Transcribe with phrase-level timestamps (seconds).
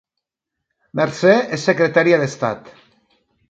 [1.01, 2.77] Mercè és secretària d'Estat